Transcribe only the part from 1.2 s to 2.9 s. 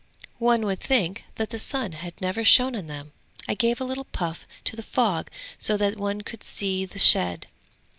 that the sun had never shone on